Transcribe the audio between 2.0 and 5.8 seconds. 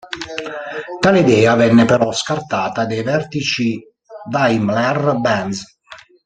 scartata dai vertici Daimler-Benz.